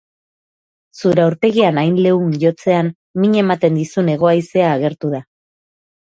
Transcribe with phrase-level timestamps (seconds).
[0.99, 2.89] Zure aurpegian hain leun jotzean
[3.23, 5.21] min ematen dizun hego haizea agertu da.